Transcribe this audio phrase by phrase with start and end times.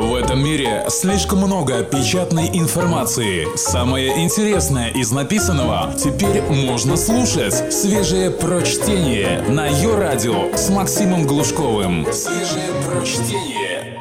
[0.00, 3.54] В этом мире слишком много печатной информации.
[3.54, 7.70] Самое интересное из написанного теперь можно слушать.
[7.70, 12.06] Свежее прочтение на ее радио с Максимом Глушковым.
[12.14, 14.00] Свежее прочтение.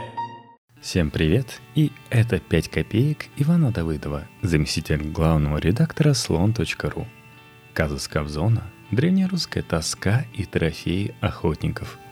[0.80, 7.08] Всем привет, и это 5 копеек Ивана Давыдова, заместитель главного редактора слон.ру.
[7.74, 12.00] Казус Кобзона, древнерусская тоска и трофеи охотников–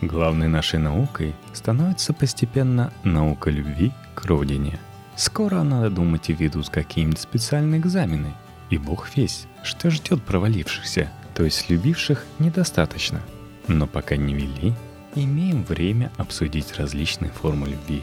[0.00, 4.78] Главной нашей наукой становится постепенно наука любви к родине.
[5.16, 8.32] Скоро надо думать и ведут какие-нибудь специальные экзамены.
[8.70, 13.20] И бог весь, что ждет провалившихся, то есть любивших недостаточно.
[13.66, 14.72] Но пока не вели,
[15.16, 18.02] имеем время обсудить различные формы любви.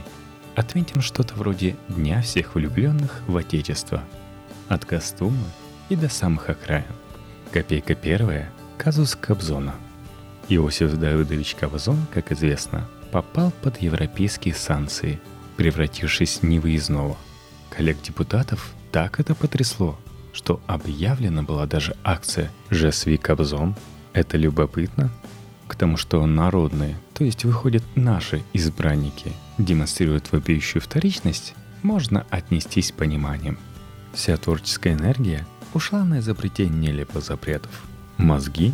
[0.56, 4.04] Отметим что-то вроде Дня всех влюбленных в Отечество.
[4.68, 5.46] От костюма
[5.88, 6.84] и до самых окраин.
[7.52, 9.76] Копейка первая– казус Кобзона–
[10.48, 15.20] Иосиф Давыдович Кобзон, как известно, попал под европейские санкции,
[15.58, 17.18] превратившись в невыездного.
[17.72, 20.00] Коллег депутатов так это потрясло,
[20.34, 23.76] что объявлена была даже акция «Жесви Кобзон».
[24.14, 25.10] Это любопытно,
[25.68, 32.92] к тому, что народные, то есть выходят наши избранники, демонстрируют вопиющую вторичность, можно отнестись с
[32.92, 33.58] пониманием.
[34.14, 37.72] Вся творческая энергия ушла на изобретение нелепых запретов.
[38.18, 38.74] Мозги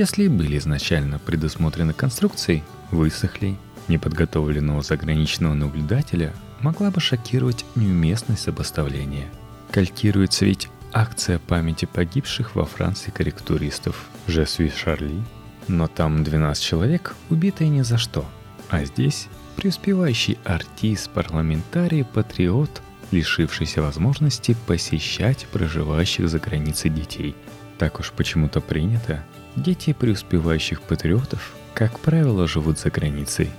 [0.00, 9.28] если и были изначально предусмотрены конструкцией, высохли, неподготовленного заграничного наблюдателя могла бы шокировать неуместность сопоставления.
[9.70, 15.22] Калькируется ведь акция памяти погибших во Франции корректуристов «Жесви Шарли»,
[15.68, 18.24] но там 12 человек, убитые ни за что.
[18.70, 27.36] А здесь преуспевающий артист, парламентарий, патриот, лишившийся возможности посещать проживающих за границей детей.
[27.76, 29.22] Так уж почему-то принято,
[29.56, 33.50] Дети преуспевающих патриотов, как правило, живут за границей.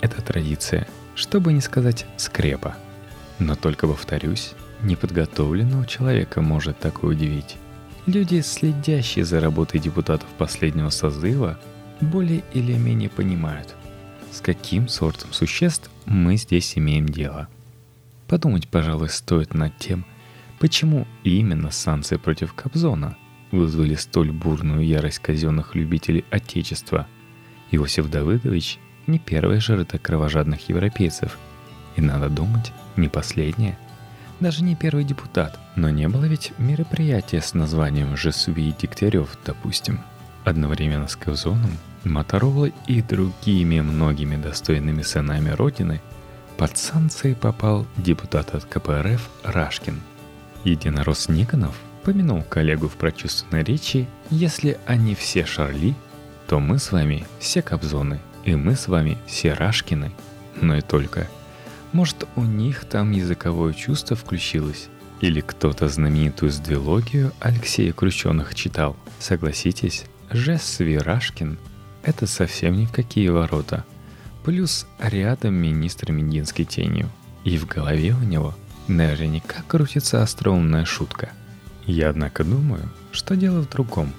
[0.00, 2.76] Это традиция, чтобы не сказать скрепа.
[3.38, 7.56] Но только повторюсь, неподготовленного человека может такое удивить.
[8.06, 11.58] Люди, следящие за работой депутатов последнего созыва,
[12.00, 13.74] более или менее понимают,
[14.32, 17.48] с каким сортом существ мы здесь имеем дело.
[18.26, 20.06] Подумать, пожалуй, стоит над тем,
[20.60, 23.16] почему именно санкции против Кобзона–
[23.50, 27.06] вызвали столь бурную ярость казенных любителей Отечества.
[27.70, 31.38] Иосиф Давыдович не первая жертва кровожадных европейцев.
[31.96, 33.78] И надо думать, не последняя.
[34.38, 35.58] Даже не первый депутат.
[35.76, 40.00] Но не было ведь мероприятия с названием «Жесуи Дегтярев», допустим.
[40.44, 41.72] Одновременно с Кевзоном,
[42.04, 46.00] Моторолой и другими многими достойными сынами Родины
[46.56, 50.00] под санкции попал депутат от КПРФ Рашкин.
[50.64, 51.74] Единорос Никонов–
[52.04, 55.94] помянул коллегу в прочувственной речи, если они все Шарли,
[56.46, 60.12] то мы с вами все Кобзоны, и мы с вами все Рашкины.
[60.60, 61.28] Но и только.
[61.92, 64.88] Может, у них там языковое чувство включилось?
[65.20, 68.96] Или кто-то знаменитую сдвилогию Алексея Крученых читал?
[69.18, 71.58] Согласитесь, Жес Рашкин—
[72.02, 73.84] это совсем ни в какие ворота.
[74.44, 77.10] Плюс рядом министр Мединской тенью.
[77.44, 78.54] И в голове у него
[78.88, 81.30] наверняка крутится остроумная шутка—
[81.90, 84.12] я, однако, думаю, что дело в другом.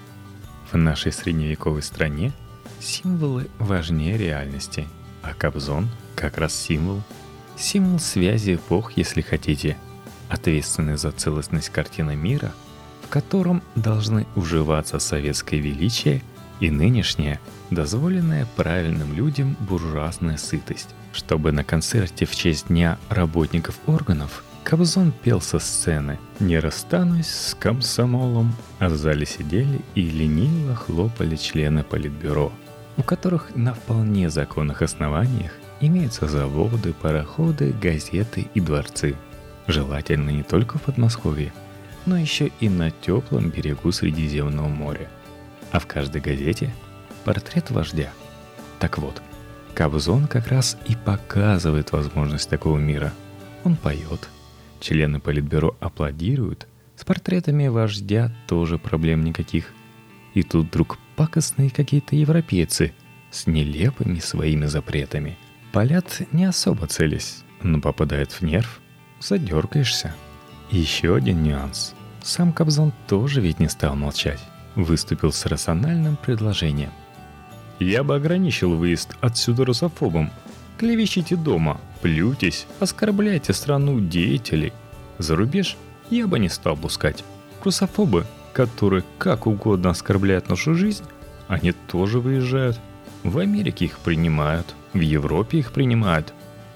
[0.71, 2.31] В нашей средневековой стране
[2.79, 4.87] символы важнее реальности,
[5.21, 7.01] а Кобзон как раз символ.
[7.57, 9.77] Символ связи эпох, если хотите,
[10.29, 12.53] ответственный за целостность картины мира,
[13.03, 16.21] в котором должны уживаться советское величие
[16.59, 17.39] и нынешняя,
[17.69, 25.41] дозволенная правильным людям буржуазная сытость, чтобы на концерте в честь Дня работников органов– Кобзон пел
[25.41, 32.53] со сцены «Не расстанусь с комсомолом», а в зале сидели и лениво хлопали члены политбюро,
[32.95, 35.51] у которых на вполне законных основаниях
[35.81, 39.15] имеются заводы, пароходы, газеты и дворцы.
[39.67, 41.51] Желательно не только в Подмосковье,
[42.05, 45.09] но еще и на теплом берегу Средиземного моря.
[45.71, 46.73] А в каждой газете
[47.25, 48.11] портрет вождя.
[48.79, 49.21] Так вот,
[49.73, 53.11] Кобзон как раз и показывает возможность такого мира.
[53.63, 54.29] Он поет,
[54.81, 56.67] Члены Политбюро аплодируют.
[56.95, 59.71] С портретами вождя тоже проблем никаких.
[60.33, 62.93] И тут вдруг пакостные какие-то европейцы
[63.29, 65.37] с нелепыми своими запретами.
[65.71, 68.81] Палят не особо целясь, но попадает в нерв,
[69.19, 70.15] задергаешься.
[70.71, 71.93] Еще один нюанс.
[72.23, 74.39] Сам Кобзон тоже ведь не стал молчать.
[74.75, 76.91] Выступил с рациональным предложением.
[77.79, 80.31] «Я бы ограничил выезд отсюда русофобом.
[80.81, 84.73] Клевещите дома, плюйтесь, оскорбляйте страну деятелей.
[85.19, 85.77] За рубеж
[86.09, 87.23] я бы не стал пускать.
[87.63, 91.03] Русофобы, которые как угодно оскорбляют нашу жизнь,
[91.47, 92.79] они тоже выезжают.
[93.21, 96.33] В Америке их принимают, в Европе их принимают.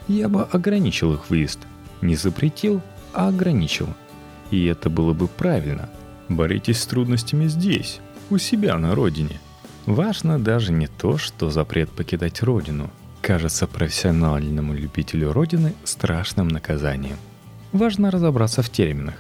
[0.08, 1.62] я бы ограничил их выезд.
[2.04, 3.88] Не запретил, а ограничил.
[4.52, 5.90] И это было бы правильно.
[6.30, 9.42] Боритесь с трудностями здесь, у себя на родине.
[9.88, 12.92] Важно даже не то, что запрет покидать родину
[13.26, 17.18] кажется профессиональному любителю родины страшным наказанием.
[17.72, 19.16] Важно разобраться в терминах.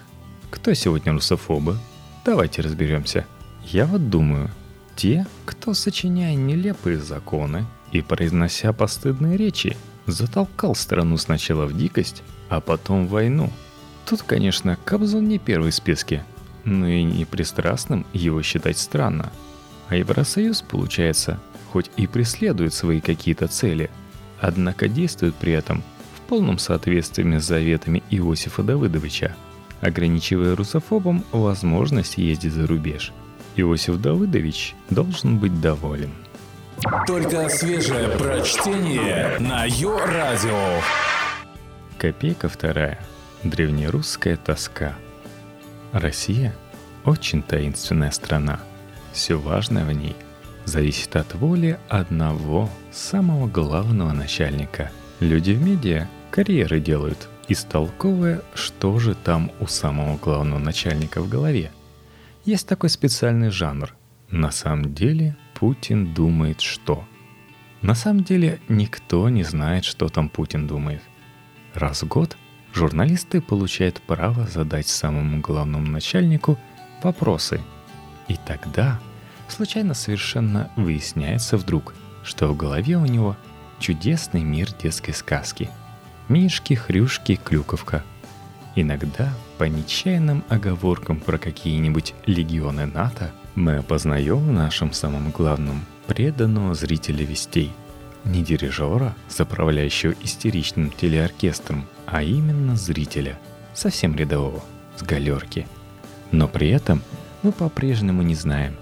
[0.52, 1.80] Кто сегодня русофобы?
[2.24, 3.26] Давайте разберемся.
[3.64, 4.52] Я вот думаю,
[4.96, 9.76] те, кто, сочиняя нелепые законы и произнося постыдные речи,
[10.06, 13.52] затолкал страну сначала в дикость, а потом в войну.
[14.06, 16.24] Тут, конечно, Кобзон не первый в списке,
[16.64, 19.32] но и непристрастным его считать странно.
[19.90, 21.40] А Евросоюз, получается,
[21.76, 23.90] хоть и преследует свои какие-то цели,
[24.40, 25.84] однако действует при этом
[26.16, 29.36] в полном соответствии с заветами Иосифа Давыдовича,
[29.82, 33.12] ограничивая русофобам возможность ездить за рубеж.
[33.58, 36.12] Иосиф Давыдович должен быть доволен.
[37.08, 40.80] Только свежее прочтение на Йо-Радио.
[41.98, 43.02] Копейка вторая.
[43.44, 44.96] Древнерусская тоска.
[45.92, 46.56] Россия–
[47.04, 48.62] очень таинственная страна.
[49.12, 50.16] Все важное в ней
[50.66, 54.92] зависит от воли одного, самого главного начальника.
[55.20, 61.72] Люди в медиа карьеры делают, истолковывая, что же там у самого главного начальника в голове.
[62.44, 63.96] Есть такой специальный жанр.
[64.30, 67.06] На самом деле Путин думает что?
[67.82, 71.02] На самом деле никто не знает, что там Путин думает.
[71.74, 72.36] Раз в год
[72.74, 76.58] журналисты получают право задать самому главному начальнику
[77.04, 77.62] вопросы.
[78.28, 79.00] И тогда
[79.48, 81.94] случайно совершенно выясняется вдруг,
[82.24, 83.38] что в голове у него
[83.80, 85.70] чудесный мир детской сказки.
[86.28, 88.04] Мишки, хрюшки, клюковка.
[88.76, 96.76] Иногда по нечаянным оговоркам про какие-нибудь легионы НАТО мы опознаем в нашем самом главном преданного
[96.76, 97.72] зрителя вестей.
[98.26, 103.40] Не дирижера, заправляющего истеричным телеоркестром, а именно зрителя,
[103.74, 104.64] совсем рядового,
[104.98, 105.68] с галерки.
[106.32, 107.02] Но при этом
[107.44, 108.76] мы по-прежнему не знаем,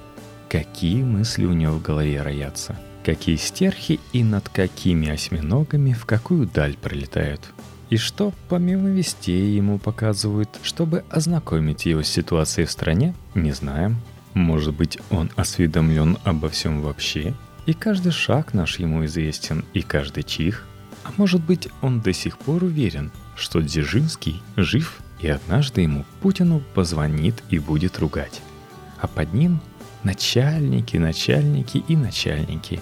[0.54, 6.46] какие мысли у него в голове роятся, какие стерхи и над какими осьминогами в какую
[6.46, 7.42] даль пролетают.
[7.90, 13.98] И что, помимо вестей, ему показывают, чтобы ознакомить его с ситуацией в стране, не знаем.
[14.36, 17.34] Может быть, он осведомлен обо всем вообще,
[17.66, 20.68] и каждый шаг наш ему известен, и каждый чих.
[21.04, 26.62] А может быть, он до сих пор уверен, что Дзержинский жив, и однажды ему Путину
[26.76, 28.44] позвонит и будет ругать.
[29.02, 29.60] А под ним
[30.04, 32.82] начальники, начальники и начальники,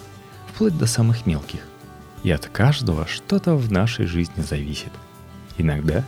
[0.54, 1.62] вплоть до самых мелких.
[2.24, 4.92] И от каждого что-то в нашей жизни зависит.
[5.58, 6.04] Иногда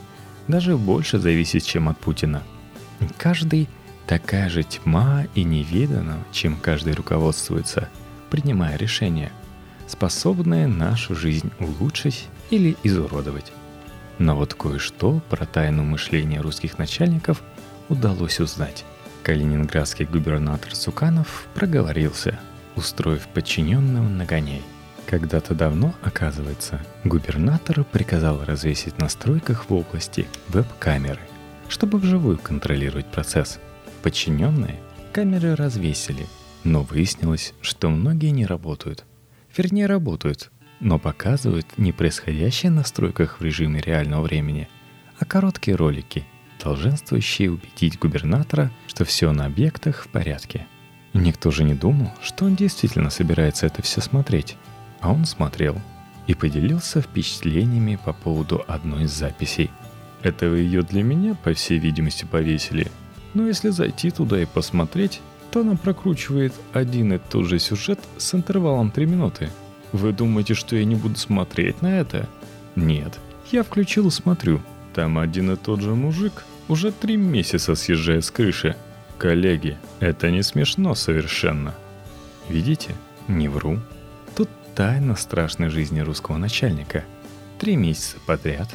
[0.48, 2.44] даже больше зависит, чем от Путина.
[3.18, 3.68] Каждый
[4.08, 7.90] такая же тьма и неведано, чем каждый руководствуется,
[8.30, 9.32] принимая решения,
[9.88, 13.52] способные нашу жизнь улучшить или изуродовать.
[14.20, 17.42] Но вот кое-что про тайну мышления русских начальников
[17.90, 18.86] удалось узнать.
[19.24, 22.38] Калининградский губернатор Суканов проговорился,
[22.76, 24.62] устроив подчиненным нагоняй.
[25.06, 31.22] Когда-то давно, оказывается, губернатор приказал развесить на стройках в области веб-камеры,
[31.70, 33.60] чтобы вживую контролировать процесс.
[34.02, 34.82] Подчиненные
[35.14, 36.28] камеры развесили,
[36.66, 39.06] но выяснилось, что многие не работают.
[39.56, 44.68] Вернее, работают, но показывают не происходящее на стройках в режиме реального времени,
[45.18, 46.26] а короткие ролики–
[46.64, 50.66] долженствующие убедить губернатора, что все на объектах в порядке.
[51.14, 54.58] никто же не думал, что он действительно собирается это все смотреть.
[55.02, 55.80] А он смотрел
[56.26, 59.70] и поделился впечатлениями по поводу одной из записей.
[60.22, 62.90] Это ее для меня, по всей видимости, повесили.
[63.34, 68.34] Но если зайти туда и посмотреть, то она прокручивает один и тот же сюжет с
[68.34, 69.50] интервалом 3 минуты.
[69.92, 72.28] Вы думаете, что я не буду смотреть на это?
[72.76, 73.20] Нет,
[73.52, 74.62] я включил и смотрю.
[74.96, 78.76] Там один и тот же мужик уже три месяца съезжает с крыши.
[79.18, 81.76] Коллеги, это не смешно совершенно.
[82.50, 82.96] Видите?
[83.28, 83.80] Не вру.
[84.36, 87.04] Тут тайна страшной жизни русского начальника.
[87.60, 88.70] Три месяца подряд.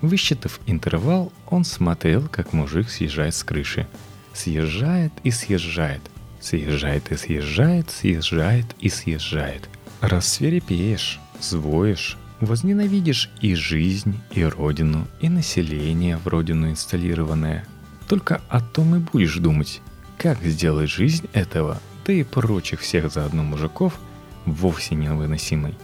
[0.00, 3.86] Высчитав интервал, он смотрел, как мужик съезжает с крыши.
[4.32, 6.00] Съезжает и съезжает.
[6.40, 9.68] Съезжает и съезжает, съезжает и съезжает.
[10.00, 17.66] Рассверепеешь, звоешь, Возненавидишь и жизнь, и родину, и население в родину инсталлированное.
[18.08, 19.82] Только о том и будешь думать,
[20.16, 24.00] как сделать жизнь этого, да и прочих всех заодно мужиков,
[24.46, 25.74] вовсе невыносимой.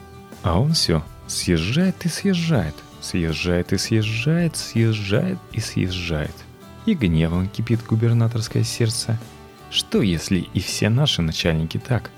[0.43, 6.35] А он все съезжает и съезжает, съезжает и съезжает, съезжает и съезжает.
[6.87, 9.19] И гневом кипит губернаторское сердце.
[9.71, 12.11] Что если и все наши начальники так?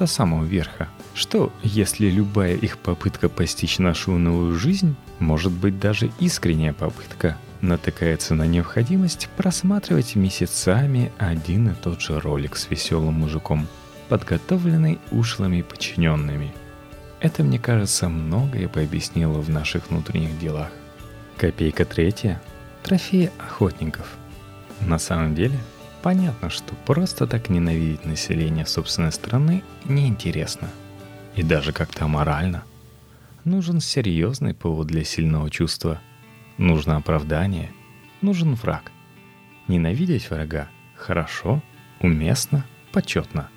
[0.00, 0.88] До самого верха.
[1.14, 8.34] Что, если любая их попытка постичь нашу новую жизнь, может быть даже искренняя попытка, натыкается
[8.34, 13.68] на необходимость просматривать месяцами один и тот же ролик с веселым мужиком,
[14.08, 16.54] подготовленный ушлыми подчиненными.
[17.20, 20.72] Это, мне кажется, многое бы объяснило в наших внутренних делах.
[21.36, 22.40] Копейка третья–
[22.82, 24.16] трофеи охотников.
[24.80, 25.58] На самом деле,
[26.02, 30.68] понятно, что просто так ненавидеть население собственной страны неинтересно.
[31.36, 32.64] И даже как-то морально.
[33.44, 36.00] Нужен серьезный повод для сильного чувства–
[36.60, 37.72] Нужно оправдание,
[38.20, 38.92] нужен враг.
[39.66, 41.62] Ненавидеть врага хорошо,
[42.00, 43.48] уместно, почетно.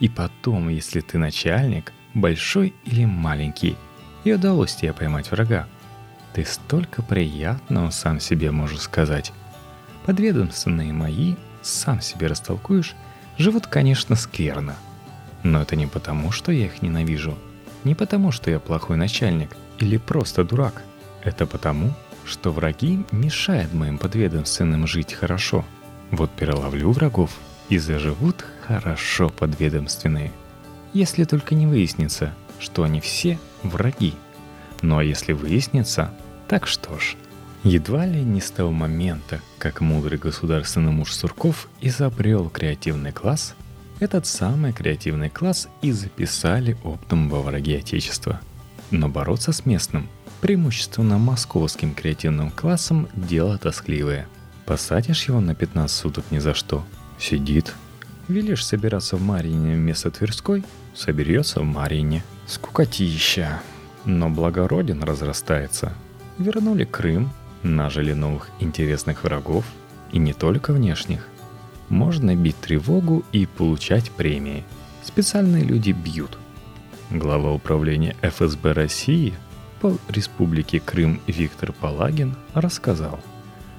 [0.00, 3.76] И потом, если ты начальник, большой или маленький,
[4.24, 5.68] и удалось тебе поймать врага,
[6.34, 9.32] ты столько приятного сам себе можешь сказать.
[10.04, 12.94] Подведомственные мои, сам себе растолкуешь,
[13.38, 14.76] живут, конечно, скверно.
[15.42, 17.36] Но это не потому, что я их ненавижу.
[17.84, 20.82] Не потому, что я плохой начальник или просто дурак.
[21.22, 25.64] Это потому, что враги мешают моим подведомственным жить хорошо.
[26.10, 27.30] Вот переловлю врагов
[27.68, 30.32] и заживут хорошо подведомственные.
[30.92, 34.14] Если только не выяснится, что они все враги.
[34.82, 36.12] Ну а если выяснится,
[36.48, 37.16] так что ж.
[37.64, 43.54] Едва ли не с того момента, как мудрый государственный муж Сурков изобрел креативный класс,
[43.98, 48.40] этот самый креативный класс и записали оптом во враги Отечества.
[48.90, 50.08] Но бороться с местным–
[50.40, 54.26] преимущественно московским креативным классом дело тоскливое.
[54.66, 56.84] Посадишь его на 15 суток ни за что.
[57.18, 57.74] Сидит.
[58.28, 60.64] Велишь собираться в Марине вместо Тверской,
[60.94, 62.24] соберется в Марине.
[62.46, 63.60] Скукотища.
[64.04, 65.92] Но благороден разрастается.
[66.38, 67.30] Вернули Крым,
[67.62, 69.64] нажили новых интересных врагов,
[70.12, 71.26] и не только внешних.
[71.88, 74.64] Можно бить тревогу и получать премии.
[75.02, 76.38] Специальные люди бьют.
[77.10, 79.34] Глава управления ФСБ России–
[79.80, 83.18] по Республике Крым Виктор Палагин рассказал,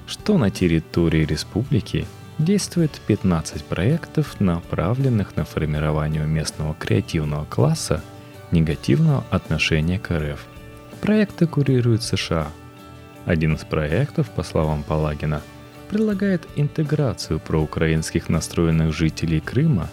[0.06, 2.06] что на территории республики
[2.38, 8.02] действует 15 проектов, направленных на формирование местного креативного класса
[8.50, 10.44] негативного отношения к РФ.
[11.00, 12.48] Проекты курируют США.
[13.24, 15.42] Один из проектов, по словам Палагина,
[15.88, 19.88] предлагает интеграцию проукраинских настроенных жителей Крыма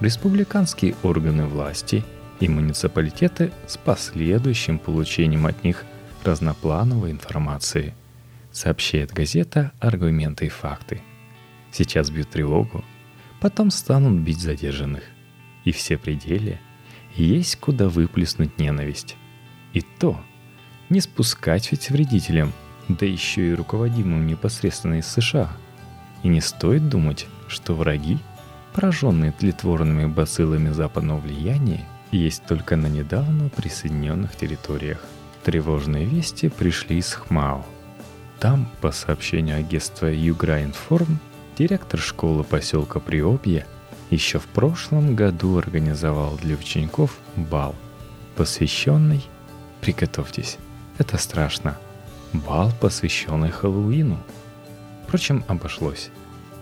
[0.00, 2.04] в республиканские органы власти–
[2.40, 5.84] и муниципалитеты с последующим получением от них
[6.24, 7.94] разноплановой информации,
[8.50, 11.02] сообщает газета «Аргументы и факты».
[11.70, 12.84] Сейчас бьют тревогу,
[13.40, 15.02] потом станут бить задержанных.
[15.64, 16.58] И все пределы
[17.14, 19.16] есть куда выплеснуть ненависть.
[19.72, 20.20] И то
[20.88, 22.52] не спускать ведь вредителям,
[22.88, 25.50] да еще и руководимым непосредственно из США.
[26.22, 28.18] И не стоит думать, что враги,
[28.74, 35.04] пораженные тлетворными бациллами западного влияния, есть только на недавно присоединенных территориях.
[35.42, 37.64] Тревожные вести пришли из ХМАО.
[38.40, 41.18] Там, по сообщению агентства Юграинформ,
[41.56, 43.66] директор школы поселка Приобье
[44.10, 47.74] еще в прошлом году организовал для учеников бал,
[48.36, 49.24] посвященный,
[49.80, 50.58] приготовьтесь,
[50.98, 51.76] это страшно,
[52.34, 54.18] бал, посвященный Хэллоуину.
[55.06, 56.10] Впрочем, обошлось.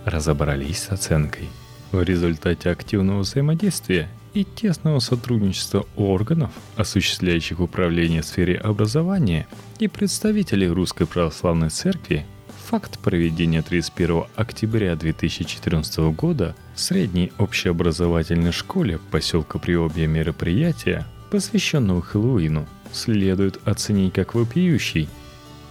[0.04, 1.48] Разобрались с оценкой.
[1.90, 9.46] В результате активного взаимодействия и тесного сотрудничества органов, осуществляющих управление в сфере образования,
[9.78, 12.24] и представителей Русской Православной Церкви,
[12.72, 22.66] факт проведения 31 октября 2014 года в средней общеобразовательной школе поселка Приобья мероприятия, посвященного Хэллоуину,
[22.92, 25.08] следует оценить как вопиющий.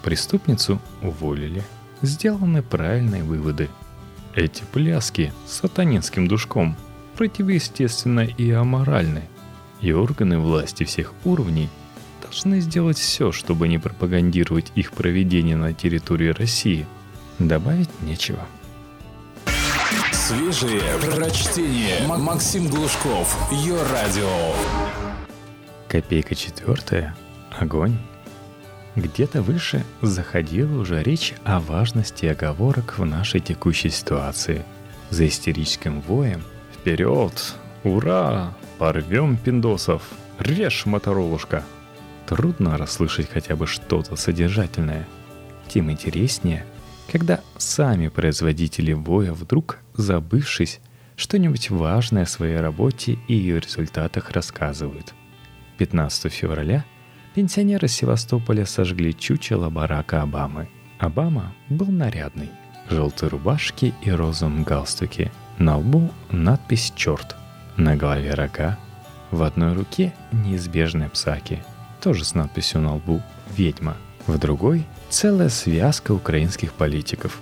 [0.03, 1.63] Преступницу уволили.
[2.01, 3.69] Сделаны правильные выводы.
[4.33, 6.75] Эти пляски с сатанинским душком–
[7.21, 9.23] противоестественно и аморальны,
[9.79, 11.69] и органы власти всех уровней
[12.21, 16.87] должны сделать все, чтобы не пропагандировать их проведение на территории России.
[17.37, 18.45] Добавить нечего.
[20.11, 20.81] Свежие
[21.15, 22.07] прочтение.
[22.07, 23.37] Максим Глушков.
[23.51, 24.55] Ее радио.
[25.87, 27.15] Копейка четвертая.
[27.51, 27.97] Огонь.
[28.95, 34.65] Где-то выше заходила уже речь о важности оговорок в нашей текущей ситуации.
[35.09, 36.43] За истерическим воем–
[36.81, 37.53] Вперед!
[37.83, 38.55] Ура!
[38.79, 40.01] Порвем пиндосов!
[40.39, 41.63] Режь, моторолушка!
[42.25, 45.07] Трудно расслышать хотя бы что-то содержательное.
[45.67, 46.65] Тем интереснее,
[47.11, 50.79] когда сами производители боя вдруг, забывшись,
[51.15, 55.13] что-нибудь важное о своей работе и ее результатах рассказывают.
[55.77, 56.83] 15 февраля
[57.33, 60.69] пенсионеры Севастополя сожгли чучело Барака Обамы.
[60.99, 62.49] Обама был нарядный,
[62.89, 67.35] желтой рубашке и розовом галстуке– на лбу надпись «Черт»,
[67.77, 68.79] на голове рога,
[69.29, 71.63] В одной руке неизбежная псаки,
[72.01, 73.21] тоже с надписью на лбу
[73.55, 73.95] «Ведьма».
[74.25, 77.39] В другой– целая связка украинских политиков.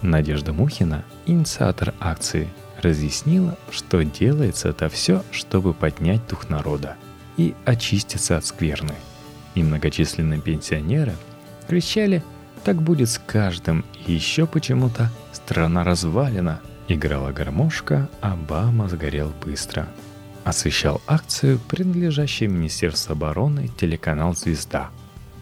[0.00, 2.48] Надежда Мухина, инициатор акции,
[2.80, 6.94] разъяснила, что делается это все, чтобы поднять дух народа
[7.36, 8.94] и очиститься от скверны.
[9.56, 11.14] И многочисленные пенсионеры
[11.66, 12.22] кричали
[12.62, 19.88] «Так будет с каждым!» и еще почему-то «Страна развалена!» Играла гармошка, Обама сгорел быстро.
[20.44, 24.90] Освещал акцию, принадлежащий Министерству обороны, телеканал «Звезда».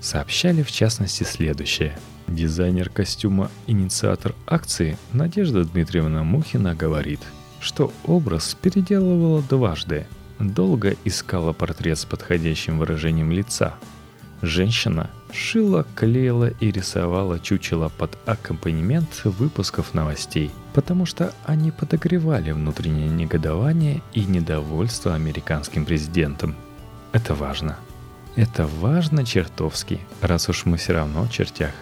[0.00, 1.98] Сообщали в частности следующее.
[2.28, 7.20] Дизайнер костюма «Инициатор акции» Надежда Дмитриевна Мухина говорит,
[7.60, 10.06] что образ переделывала дважды.
[10.38, 13.74] Долго искала портрет с подходящим выражением лица.
[14.42, 23.08] Женщина шила, клеила и рисовала чучело под аккомпанемент выпусков новостей, потому что они подогревали внутреннее
[23.08, 26.54] негодование и недовольство американским президентом.
[27.12, 27.78] Это важно.
[28.36, 31.72] Это важно чертовски, раз уж мы все равно в чертях.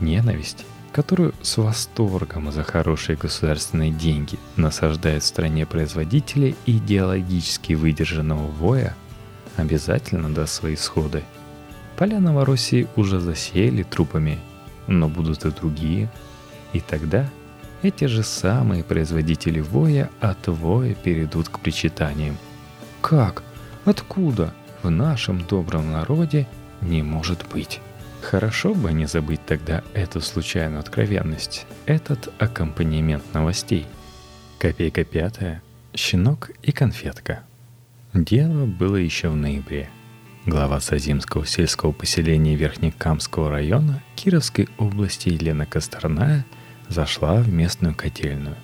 [0.00, 8.94] Ненависть, которую с восторгом за хорошие государственные деньги насаждают в стране производители идеологически выдержанного воя,
[9.56, 11.22] обязательно даст свои сходы–
[11.96, 14.38] Поля Новороссии уже засеяли трупами,
[14.86, 16.10] но будут и другие.
[16.74, 17.26] И тогда
[17.82, 22.36] эти же самые производители воя от воя перейдут к причитаниям.
[23.00, 23.42] Как?
[23.84, 24.52] Откуда?
[24.82, 26.46] В нашем добром народе
[26.82, 27.80] не может быть.
[28.20, 33.86] Хорошо бы не забыть тогда эту случайную откровенность, этот аккомпанемент новостей.
[34.58, 35.62] Копейка пятая,
[35.94, 37.40] щенок и конфетка.
[38.12, 39.88] Дело было еще в ноябре–
[40.46, 46.46] Глава Сазимского сельского поселения Верхнекамского района Кировской области Елена Косторная
[46.88, 48.54] зашла в местную котельную.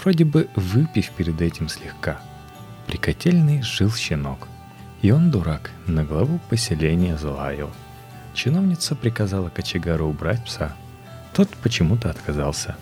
[0.00, 2.20] Вроде бы выпив перед этим слегка.
[2.86, 4.46] При котельной жил щенок.
[5.02, 7.72] И он, дурак, на главу поселения залаял.
[8.32, 10.76] Чиновница приказала кочегару убрать пса.
[11.34, 12.76] Тот почему-то отказался.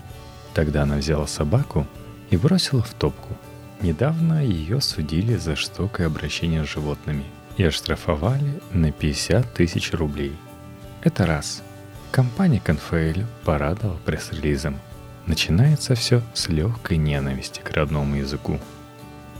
[0.52, 1.86] Тогда она взяла собаку
[2.28, 3.38] и бросила в топку.
[3.80, 7.24] Недавно ее судили за жестокое обращение с животными–
[7.56, 10.32] и оштрафовали на 50 тысяч рублей.
[11.02, 11.62] Это раз.
[12.10, 14.78] Компания Конфейль порадовала пресс-релизом.
[15.26, 18.60] Начинается все с легкой ненависти к родному языку.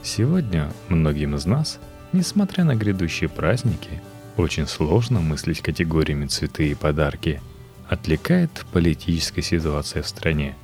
[0.03, 1.79] Сегодня многим из нас,
[2.11, 4.01] несмотря на грядущие праздники,
[4.37, 7.41] очень сложно мыслить категориями цветы и подарки.
[7.87, 10.55] Отвлекает политическая ситуация в стране.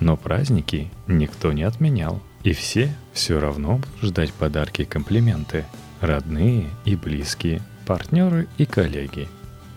[0.00, 5.64] Но праздники никто не отменял, и все все равно будут ждать подарки и комплименты–
[6.00, 9.28] родные и близкие, партнеры и коллеги.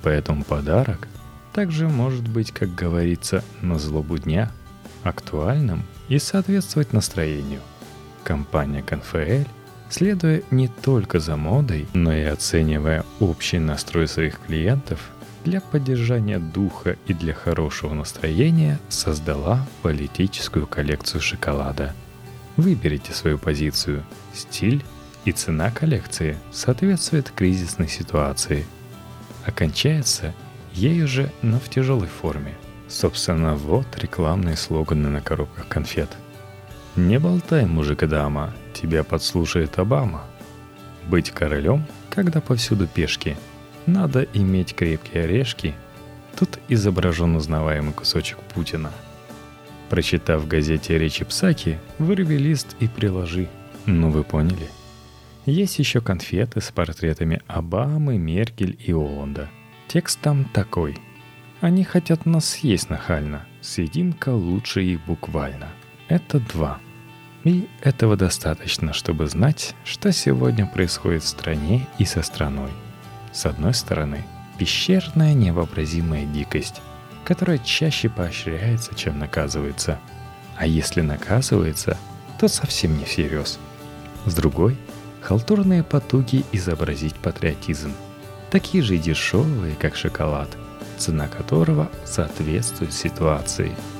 [0.04, 1.08] Поэтому подарок
[1.54, 4.52] также может быть, как говорится, на злобу дня,
[5.04, 7.62] актуальным и соответствовать настроению.
[8.24, 9.48] Компания Конфеэль,
[9.90, 15.00] следуя не только за модой, но и оценивая общий настрой своих клиентов,
[15.44, 21.94] для поддержания духа и для хорошего настроения создала политическую коллекцию шоколада.
[22.58, 24.04] Выберите свою позицию,
[24.34, 24.84] стиль
[25.26, 28.66] и цена коллекции соответствует кризисной ситуации.
[29.46, 30.34] Окончается
[30.74, 32.56] ею же, но в тяжелой форме.
[32.88, 36.10] Собственно, вот рекламные слоганы на коробках конфет.
[36.96, 40.24] «Не болтай, мужик и дама, тебя подслушает Обама».
[41.08, 43.38] «Быть королем, когда повсюду пешки.
[43.86, 45.74] Надо иметь крепкие орешки».
[46.38, 48.92] Тут изображен узнаваемый кусочек Путина.
[49.90, 53.50] Прочитав в газете речи Псаки, вырви лист и приложи.
[53.86, 54.70] Ну вы поняли–
[55.46, 59.50] есть еще конфеты с портретами Обамы, Меркель и Оланда.
[59.88, 60.98] Текст там такой.
[61.62, 63.46] Они хотят нас съесть нахально.
[63.62, 65.70] Съедим-ка лучше их буквально.
[66.08, 66.80] Это два.
[67.44, 72.70] И этого достаточно, чтобы знать, что сегодня происходит в стране и со страной.
[73.32, 74.24] С одной стороны,
[74.60, 76.82] пещерная невообразимая дикость,
[77.26, 80.00] которая чаще поощряется, чем наказывается.
[80.56, 81.98] А если наказывается,
[82.40, 83.58] то совсем не всерьез.
[84.26, 84.78] С другой–
[85.22, 87.94] халтурные потуги изобразить патриотизм,
[88.50, 90.50] такие же дешевые, как шоколад,
[90.98, 93.76] цена которого соответствует ситуации–